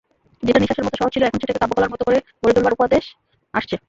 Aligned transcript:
যেটা 0.43 0.59
নিশ্বাসের 0.59 0.85
মতো 0.85 0.97
সহজ 0.97 1.11
ছিল 1.13 1.23
এখন 1.23 1.39
সেটাকে 1.39 1.61
কাব্যকলার 1.61 1.91
মতো 1.93 2.03
করে 2.07 2.17
গড়ে 2.41 2.53
তোলবার 2.55 2.77
উপদেশ 2.77 3.03
আসছে। 3.53 3.75